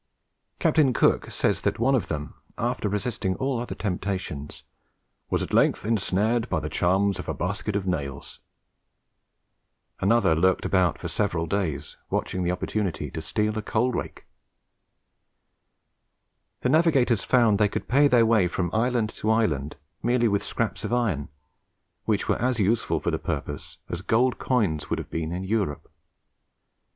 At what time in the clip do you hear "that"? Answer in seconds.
1.61-1.77